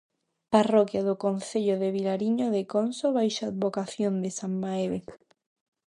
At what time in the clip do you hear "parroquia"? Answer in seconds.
0.53-1.01